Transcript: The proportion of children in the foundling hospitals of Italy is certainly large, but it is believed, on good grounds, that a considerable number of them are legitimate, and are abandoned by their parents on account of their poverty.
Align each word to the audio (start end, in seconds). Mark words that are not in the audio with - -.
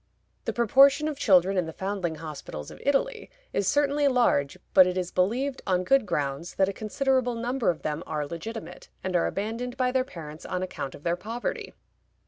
The 0.45 0.51
proportion 0.53 1.07
of 1.07 1.19
children 1.19 1.57
in 1.59 1.67
the 1.67 1.71
foundling 1.73 2.15
hospitals 2.15 2.71
of 2.71 2.81
Italy 2.83 3.29
is 3.53 3.67
certainly 3.67 4.07
large, 4.07 4.57
but 4.73 4.87
it 4.87 4.97
is 4.97 5.11
believed, 5.11 5.61
on 5.67 5.83
good 5.83 6.07
grounds, 6.07 6.55
that 6.55 6.67
a 6.67 6.73
considerable 6.73 7.35
number 7.35 7.69
of 7.69 7.83
them 7.83 8.01
are 8.07 8.25
legitimate, 8.25 8.89
and 9.03 9.15
are 9.15 9.27
abandoned 9.27 9.77
by 9.77 9.91
their 9.91 10.03
parents 10.03 10.43
on 10.43 10.63
account 10.63 10.95
of 10.95 11.03
their 11.03 11.15
poverty. 11.15 11.75